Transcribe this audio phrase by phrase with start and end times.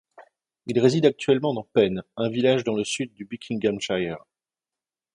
[0.65, 4.17] Ils résident actuellement dans Penn, un village dans le sud du Buckinghamshire.